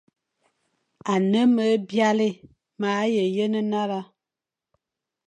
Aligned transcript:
Ane 1.13 1.41
me 1.55 1.65
byalé, 1.87 2.27
ma 2.79 2.89
he 3.11 3.23
yen 3.35 3.53
nale, 3.71 3.99